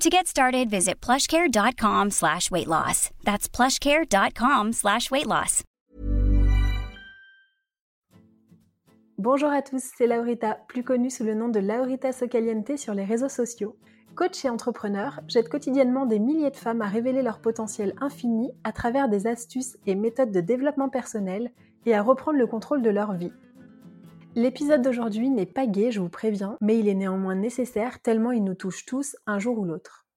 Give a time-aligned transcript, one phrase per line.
[0.00, 3.10] To get started, visit plushcare.com slash weight loss.
[3.24, 5.62] That's plushcare.com slash weight loss.
[9.16, 13.04] Bonjour à tous, c'est Laurita, plus connue sous le nom de Laurita Socaliente sur les
[13.04, 13.76] réseaux sociaux.
[14.14, 18.72] Coach et entrepreneur, j'aide quotidiennement des milliers de femmes à révéler leur potentiel infini à
[18.72, 21.50] travers des astuces et méthodes de développement personnel
[21.86, 23.32] et à reprendre le contrôle de leur vie.
[24.36, 28.42] L'épisode d'aujourd'hui n'est pas gai, je vous préviens, mais il est néanmoins nécessaire tellement il
[28.42, 30.08] nous touche tous un jour ou l'autre.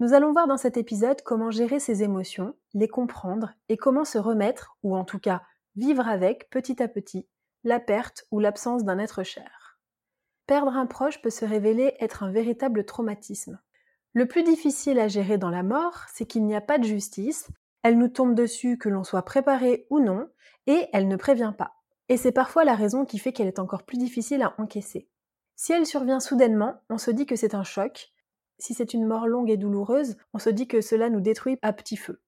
[0.00, 4.18] Nous allons voir dans cet épisode comment gérer ses émotions, les comprendre et comment se
[4.18, 5.40] remettre, ou en tout cas
[5.76, 7.26] vivre avec petit à petit,
[7.64, 9.78] la perte ou l'absence d'un être cher.
[10.46, 13.58] Perdre un proche peut se révéler être un véritable traumatisme.
[14.12, 17.48] Le plus difficile à gérer dans la mort, c'est qu'il n'y a pas de justice,
[17.82, 20.28] elle nous tombe dessus que l'on soit préparé ou non,
[20.66, 21.83] et elle ne prévient pas.
[22.08, 25.08] Et c'est parfois la raison qui fait qu'elle est encore plus difficile à encaisser.
[25.56, 28.12] Si elle survient soudainement, on se dit que c'est un choc.
[28.58, 31.72] Si c'est une mort longue et douloureuse, on se dit que cela nous détruit à
[31.72, 32.20] petit feu.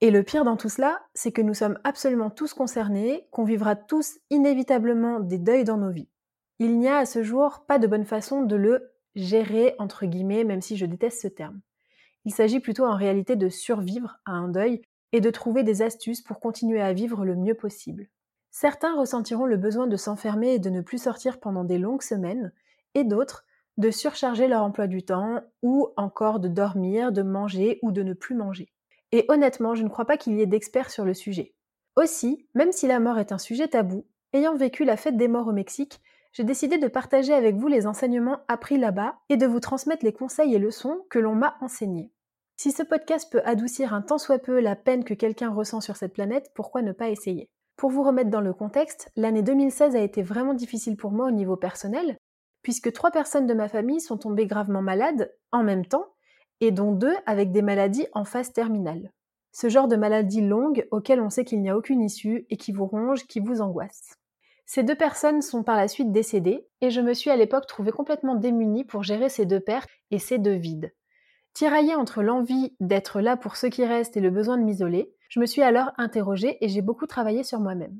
[0.00, 3.76] Et le pire dans tout cela, c'est que nous sommes absolument tous concernés, qu'on vivra
[3.76, 6.08] tous inévitablement des deuils dans nos vies.
[6.58, 10.44] Il n'y a à ce jour pas de bonne façon de le gérer, entre guillemets,
[10.44, 11.60] même si je déteste ce terme.
[12.24, 14.82] Il s'agit plutôt en réalité de survivre à un deuil
[15.12, 18.08] et de trouver des astuces pour continuer à vivre le mieux possible.
[18.50, 22.52] Certains ressentiront le besoin de s'enfermer et de ne plus sortir pendant des longues semaines,
[22.94, 23.44] et d'autres
[23.76, 28.12] de surcharger leur emploi du temps, ou encore de dormir, de manger ou de ne
[28.12, 28.72] plus manger.
[29.12, 31.54] Et honnêtement, je ne crois pas qu'il y ait d'experts sur le sujet.
[31.96, 35.48] Aussi, même si la mort est un sujet tabou, ayant vécu la fête des morts
[35.48, 36.00] au Mexique,
[36.32, 40.12] j'ai décidé de partager avec vous les enseignements appris là-bas et de vous transmettre les
[40.12, 42.12] conseils et leçons que l'on m'a enseignés.
[42.56, 45.96] Si ce podcast peut adoucir un tant soit peu la peine que quelqu'un ressent sur
[45.96, 47.48] cette planète, pourquoi ne pas essayer?
[47.80, 51.30] Pour vous remettre dans le contexte, l'année 2016 a été vraiment difficile pour moi au
[51.30, 52.18] niveau personnel,
[52.60, 56.04] puisque trois personnes de ma famille sont tombées gravement malades en même temps,
[56.60, 59.10] et dont deux avec des maladies en phase terminale.
[59.52, 62.70] Ce genre de maladie longue auquel on sait qu'il n'y a aucune issue et qui
[62.70, 64.18] vous ronge, qui vous angoisse.
[64.66, 67.92] Ces deux personnes sont par la suite décédées, et je me suis à l'époque trouvée
[67.92, 70.92] complètement démunie pour gérer ces deux pertes et ces deux vides.
[71.54, 75.38] Tiraillée entre l'envie d'être là pour ceux qui restent et le besoin de m'isoler, je
[75.38, 77.96] me suis alors interrogée et j'ai beaucoup travaillé sur moi-même.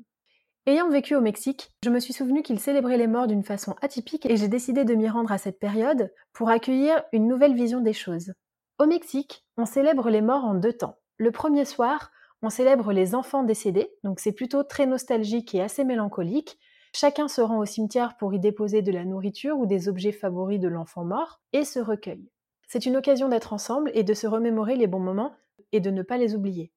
[0.67, 4.27] Ayant vécu au Mexique, je me suis souvenu qu'ils célébraient les morts d'une façon atypique
[4.27, 7.93] et j'ai décidé de m'y rendre à cette période pour accueillir une nouvelle vision des
[7.93, 8.33] choses.
[8.77, 10.97] Au Mexique, on célèbre les morts en deux temps.
[11.17, 15.85] Le premier soir, on célèbre les enfants décédés, donc c'est plutôt très nostalgique et assez
[15.85, 16.59] mélancolique.
[16.93, 20.59] Chacun se rend au cimetière pour y déposer de la nourriture ou des objets favoris
[20.59, 22.29] de l'enfant mort et se recueille.
[22.67, 25.33] C'est une occasion d'être ensemble et de se remémorer les bons moments
[25.71, 26.71] et de ne pas les oublier.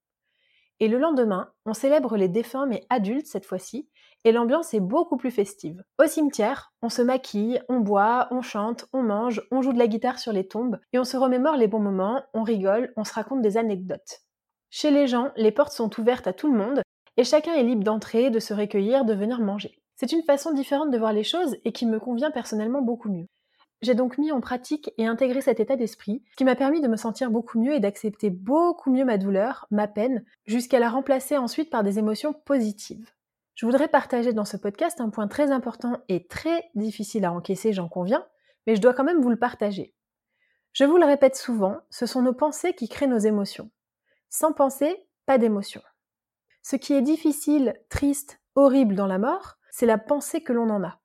[0.81, 3.89] Et le lendemain, on célèbre les défunts mais adultes cette fois-ci,
[4.25, 5.83] et l'ambiance est beaucoup plus festive.
[6.03, 9.87] Au cimetière, on se maquille, on boit, on chante, on mange, on joue de la
[9.87, 13.13] guitare sur les tombes, et on se remémore les bons moments, on rigole, on se
[13.13, 14.23] raconte des anecdotes.
[14.71, 16.83] Chez les gens, les portes sont ouvertes à tout le monde,
[17.17, 19.79] et chacun est libre d'entrer, de se recueillir, de venir manger.
[19.97, 23.27] C'est une façon différente de voir les choses et qui me convient personnellement beaucoup mieux.
[23.85, 26.97] J'ai donc mis en pratique et intégré cet état d'esprit, qui m'a permis de me
[26.97, 31.69] sentir beaucoup mieux et d'accepter beaucoup mieux ma douleur, ma peine, jusqu'à la remplacer ensuite
[31.69, 33.11] par des émotions positives.
[33.55, 37.75] Je voudrais partager dans ce podcast un point très important et très difficile à encaisser,
[37.75, 38.27] j'en conviens,
[38.67, 39.95] mais je dois quand même vous le partager.
[40.73, 43.71] Je vous le répète souvent, ce sont nos pensées qui créent nos émotions.
[44.31, 45.83] Sans pensée, pas d'émotion.
[46.63, 50.83] Ce qui est difficile, triste, horrible dans la mort, c'est la pensée que l'on en
[50.85, 51.01] a.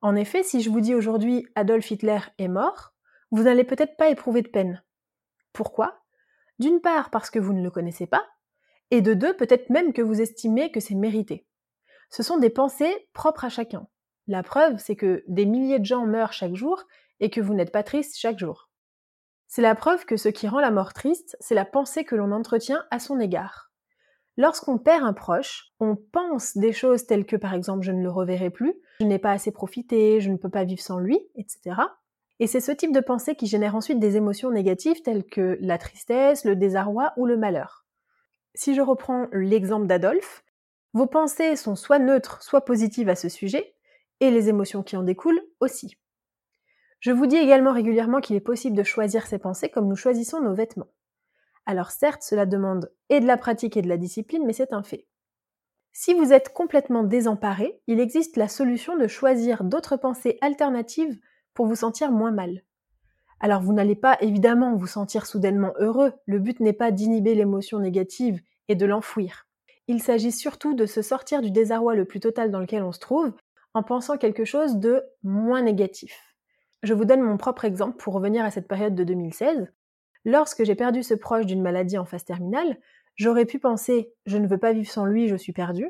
[0.00, 2.94] En effet, si je vous dis aujourd'hui Adolf Hitler est mort,
[3.30, 4.82] vous n'allez peut-être pas éprouver de peine.
[5.52, 6.02] Pourquoi?
[6.58, 8.24] D'une part parce que vous ne le connaissez pas,
[8.90, 11.46] et de deux peut-être même que vous estimez que c'est mérité.
[12.10, 13.88] Ce sont des pensées propres à chacun.
[14.26, 16.84] La preuve, c'est que des milliers de gens meurent chaque jour
[17.20, 18.70] et que vous n'êtes pas triste chaque jour.
[19.48, 22.32] C'est la preuve que ce qui rend la mort triste, c'est la pensée que l'on
[22.32, 23.65] entretient à son égard.
[24.36, 28.10] Lorsqu'on perd un proche, on pense des choses telles que par exemple je ne le
[28.10, 31.76] reverrai plus, je n'ai pas assez profité, je ne peux pas vivre sans lui, etc.
[32.38, 35.78] Et c'est ce type de pensée qui génère ensuite des émotions négatives telles que la
[35.78, 37.86] tristesse, le désarroi ou le malheur.
[38.54, 40.44] Si je reprends l'exemple d'Adolphe,
[40.92, 43.74] vos pensées sont soit neutres, soit positives à ce sujet,
[44.20, 45.96] et les émotions qui en découlent aussi.
[47.00, 50.40] Je vous dis également régulièrement qu'il est possible de choisir ses pensées comme nous choisissons
[50.40, 50.88] nos vêtements.
[51.66, 54.82] Alors certes, cela demande et de la pratique et de la discipline, mais c'est un
[54.82, 55.06] fait.
[55.92, 61.18] Si vous êtes complètement désemparé, il existe la solution de choisir d'autres pensées alternatives
[61.54, 62.62] pour vous sentir moins mal.
[63.40, 67.78] Alors vous n'allez pas évidemment vous sentir soudainement heureux, le but n'est pas d'inhiber l'émotion
[67.78, 69.46] négative et de l'enfouir.
[69.88, 73.00] Il s'agit surtout de se sortir du désarroi le plus total dans lequel on se
[73.00, 73.32] trouve
[73.74, 76.36] en pensant quelque chose de moins négatif.
[76.82, 79.72] Je vous donne mon propre exemple pour revenir à cette période de 2016.
[80.26, 82.80] Lorsque j'ai perdu ce proche d'une maladie en phase terminale,
[83.14, 85.88] j'aurais pu penser je ne veux pas vivre sans lui, je suis perdu.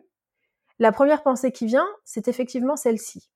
[0.79, 3.31] La première pensée qui vient, c'est effectivement celle-ci.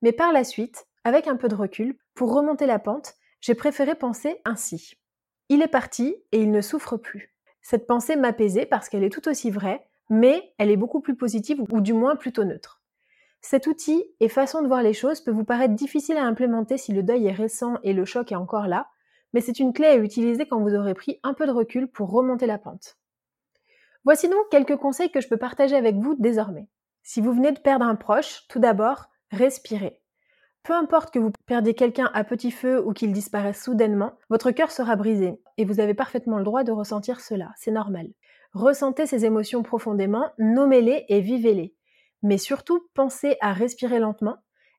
[0.00, 3.94] Mais par la suite, avec un peu de recul, pour remonter la pente, j'ai préféré
[3.94, 4.94] penser ainsi.
[5.50, 7.34] Il est parti et il ne souffre plus.
[7.60, 11.60] Cette pensée m'apaisait parce qu'elle est tout aussi vraie, mais elle est beaucoup plus positive
[11.70, 12.80] ou du moins plutôt neutre.
[13.42, 16.94] Cet outil et façon de voir les choses peut vous paraître difficile à implémenter si
[16.94, 18.88] le deuil est récent et le choc est encore là,
[19.32, 22.10] mais c'est une clé à utiliser quand vous aurez pris un peu de recul pour
[22.10, 22.96] remonter la pente.
[24.04, 26.68] Voici donc quelques conseils que je peux partager avec vous désormais.
[27.02, 30.00] Si vous venez de perdre un proche, tout d'abord, respirez.
[30.62, 34.70] Peu importe que vous perdiez quelqu'un à petit feu ou qu'il disparaisse soudainement, votre cœur
[34.70, 38.08] sera brisé et vous avez parfaitement le droit de ressentir cela, c'est normal.
[38.52, 41.74] Ressentez ces émotions profondément, nommez-les et vivez-les.
[42.22, 44.36] Mais surtout, pensez à respirer lentement.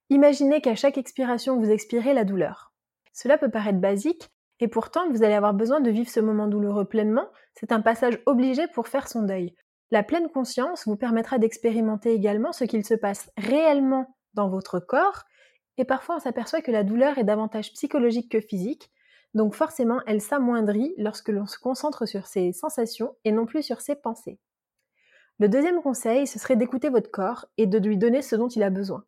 [0.10, 2.74] Imaginez qu'à chaque expiration, vous expirez la douleur.
[3.14, 4.30] Cela peut paraître basique,
[4.62, 7.28] et pourtant, vous allez avoir besoin de vivre ce moment douloureux pleinement.
[7.56, 9.56] C'est un passage obligé pour faire son deuil.
[9.90, 15.24] La pleine conscience vous permettra d'expérimenter également ce qu'il se passe réellement dans votre corps,
[15.78, 18.92] et parfois on s'aperçoit que la douleur est davantage psychologique que physique,
[19.34, 23.82] donc forcément elle s'amoindrit lorsque l'on se concentre sur ses sensations et non plus sur
[23.82, 24.40] ses pensées.
[25.40, 28.64] Le deuxième conseil, ce serait d'écouter votre corps et de lui donner ce dont il
[28.64, 29.04] a besoin.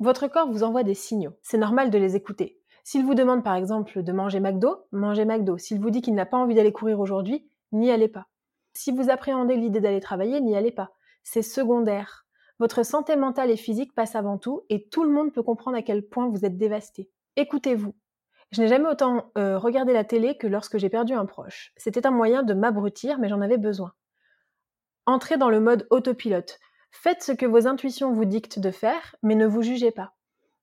[0.00, 1.34] Votre corps vous envoie des signaux.
[1.42, 2.57] C'est normal de les écouter.
[2.90, 5.58] S'il vous demande par exemple de manger McDo, mangez McDo.
[5.58, 8.28] S'il vous dit qu'il n'a pas envie d'aller courir aujourd'hui, n'y allez pas.
[8.72, 10.92] Si vous appréhendez l'idée d'aller travailler, n'y allez pas.
[11.22, 12.24] C'est secondaire.
[12.58, 15.82] Votre santé mentale et physique passe avant tout et tout le monde peut comprendre à
[15.82, 17.10] quel point vous êtes dévasté.
[17.36, 17.94] Écoutez-vous.
[18.52, 21.74] Je n'ai jamais autant euh, regardé la télé que lorsque j'ai perdu un proche.
[21.76, 23.92] C'était un moyen de m'abrutir, mais j'en avais besoin.
[25.04, 26.58] Entrez dans le mode autopilote.
[26.90, 30.14] Faites ce que vos intuitions vous dictent de faire, mais ne vous jugez pas.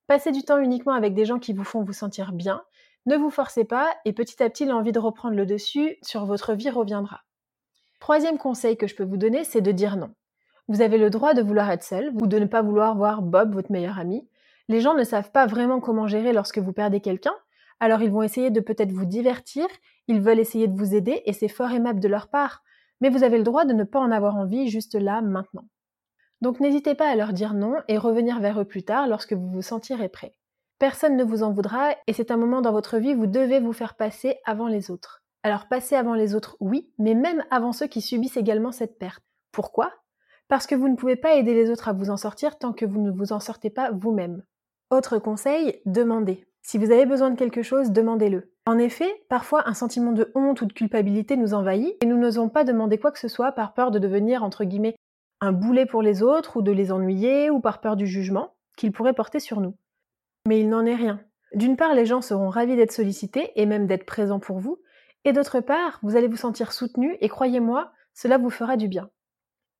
[0.07, 2.61] Passez du temps uniquement avec des gens qui vous font vous sentir bien.
[3.05, 6.53] Ne vous forcez pas et petit à petit l'envie de reprendre le dessus sur votre
[6.53, 7.21] vie reviendra.
[7.99, 10.13] Troisième conseil que je peux vous donner, c'est de dire non.
[10.67, 13.53] Vous avez le droit de vouloir être seul ou de ne pas vouloir voir Bob,
[13.53, 14.27] votre meilleur ami.
[14.67, 17.35] Les gens ne savent pas vraiment comment gérer lorsque vous perdez quelqu'un,
[17.79, 19.67] alors ils vont essayer de peut-être vous divertir,
[20.07, 22.63] ils veulent essayer de vous aider et c'est fort aimable de leur part
[23.01, 25.67] mais vous avez le droit de ne pas en avoir envie juste là, maintenant.
[26.41, 29.49] Donc n'hésitez pas à leur dire non et revenir vers eux plus tard lorsque vous
[29.49, 30.35] vous sentirez prêt.
[30.77, 33.59] Personne ne vous en voudra et c'est un moment dans votre vie où vous devez
[33.59, 35.23] vous faire passer avant les autres.
[35.43, 39.23] Alors passer avant les autres, oui, mais même avant ceux qui subissent également cette perte.
[39.51, 39.93] Pourquoi?
[40.47, 42.85] Parce que vous ne pouvez pas aider les autres à vous en sortir tant que
[42.85, 44.43] vous ne vous en sortez pas vous-même.
[44.91, 46.45] Autre conseil, demandez.
[46.61, 48.51] Si vous avez besoin de quelque chose, demandez-le.
[48.65, 52.49] En effet, parfois un sentiment de honte ou de culpabilité nous envahit et nous n'osons
[52.49, 54.95] pas demander quoi que ce soit par peur de devenir, entre guillemets,
[55.41, 58.91] un boulet pour les autres ou de les ennuyer ou par peur du jugement qu'ils
[58.91, 59.77] pourraient porter sur nous.
[60.47, 61.21] Mais il n'en est rien.
[61.53, 64.81] D'une part, les gens seront ravis d'être sollicités et même d'être présents pour vous,
[65.23, 69.09] et d'autre part, vous allez vous sentir soutenu et croyez-moi, cela vous fera du bien.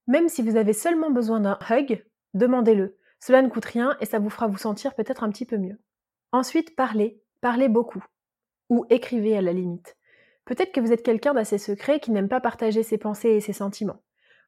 [0.08, 2.98] Même si vous avez seulement besoin d'un hug, demandez-le.
[3.20, 5.80] Cela ne coûte rien et ça vous fera vous sentir peut-être un petit peu mieux.
[6.32, 8.04] Ensuite, parlez, parlez beaucoup.
[8.70, 9.98] Ou écrivez à la limite.
[10.46, 13.54] Peut-être que vous êtes quelqu'un d'assez secret qui n'aime pas partager ses pensées et ses
[13.54, 14.02] sentiments.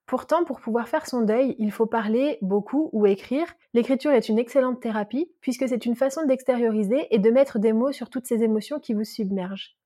[0.08, 3.46] Pourtant, pour pouvoir faire son deuil, il faut parler beaucoup ou écrire.
[3.74, 7.92] L'écriture est une excellente thérapie puisque c'est une façon d'extérioriser et de mettre des mots
[7.92, 9.78] sur toutes ces émotions qui vous submergent.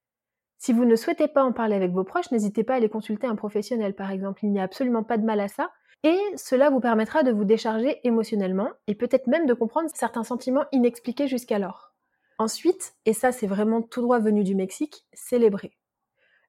[0.60, 3.25] Si vous ne souhaitez pas en parler avec vos proches, n'hésitez pas à aller consulter
[3.25, 4.46] un professionnel par exemple.
[4.46, 5.72] Il n'y a absolument pas de mal à ça,
[6.04, 10.66] Et cela vous permettra de vous décharger émotionnellement et peut-être même de comprendre certains sentiments
[10.72, 11.94] inexpliqués jusqu'alors.
[12.38, 15.78] Ensuite, et ça c'est vraiment tout droit venu du Mexique, célébrer.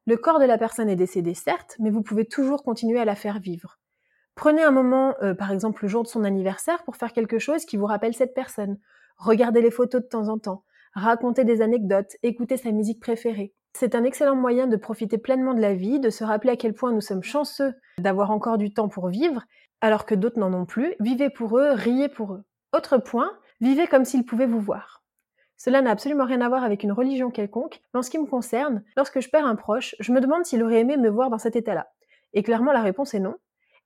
[0.04, 3.14] Le corps de la personne est décédé certes, mais vous pouvez toujours continuer à la
[3.14, 3.78] faire vivre.
[4.34, 7.64] Prenez un moment, euh, par exemple le jour de son anniversaire, pour faire quelque chose
[7.64, 8.78] qui vous rappelle cette personne.
[9.16, 13.54] Regardez les photos de temps en temps, racontez des anecdotes, écoutez sa musique préférée.
[13.74, 16.74] C'est un excellent moyen de profiter pleinement de la vie, de se rappeler à quel
[16.74, 19.44] point nous sommes chanceux d'avoir encore du temps pour vivre,
[19.80, 20.94] alors que d'autres n'en ont plus.
[20.98, 22.42] Vivez pour eux, riez pour eux.
[22.74, 23.30] Autre point,
[23.60, 25.01] vivez comme s'ils pouvaient vous voir.
[25.64, 28.26] Cela n'a absolument rien à voir avec une religion quelconque, mais en ce qui me
[28.26, 31.38] concerne, lorsque je perds un proche, je me demande s'il aurait aimé me voir dans
[31.38, 31.86] cet état-là.
[32.32, 33.36] Et clairement, la réponse est non.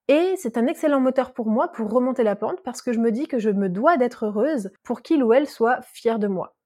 [0.08, 3.12] Et c'est un excellent moteur pour moi pour remonter la pente parce que je me
[3.12, 6.56] dis que je me dois d'être heureuse pour qu'il ou elle soit fier de moi.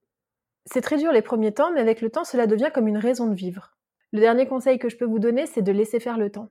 [0.65, 3.27] C'est très dur les premiers temps, mais avec le temps, cela devient comme une raison
[3.27, 3.73] de vivre.
[4.13, 6.51] Le dernier conseil que je peux vous donner, c'est de laisser faire le temps.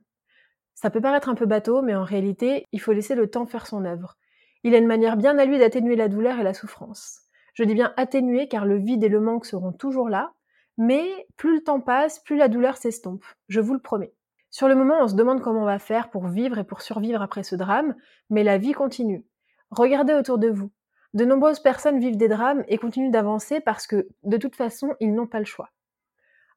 [0.74, 3.66] Ça peut paraître un peu bateau, mais en réalité, il faut laisser le temps faire
[3.66, 4.18] son œuvre.
[4.64, 7.22] Il a une manière bien à lui d'atténuer la douleur et la souffrance.
[7.60, 10.32] Je dis bien atténuer car le vide et le manque seront toujours là,
[10.78, 11.04] mais
[11.36, 13.22] plus le temps passe, plus la douleur s'estompe.
[13.48, 14.14] Je vous le promets.
[14.48, 17.20] Sur le moment, on se demande comment on va faire pour vivre et pour survivre
[17.20, 17.94] après ce drame,
[18.30, 19.26] mais la vie continue.
[19.70, 20.70] Regardez autour de vous.
[21.12, 25.12] De nombreuses personnes vivent des drames et continuent d'avancer parce que, de toute façon, ils
[25.12, 25.68] n'ont pas le choix.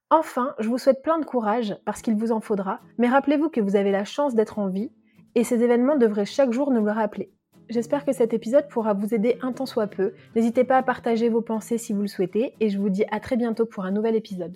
[0.09, 3.59] Enfin, je vous souhaite plein de courage parce qu'il vous en faudra, mais rappelez-vous que
[3.59, 4.93] vous avez la chance d'être en vie
[5.35, 7.33] et ces événements devraient chaque jour nous le rappeler.
[7.69, 10.13] J'espère que cet épisode pourra vous aider un tant soit peu.
[10.35, 13.19] N'hésitez pas à partager vos pensées si vous le souhaitez et je vous dis à
[13.19, 14.55] très bientôt pour un nouvel épisode.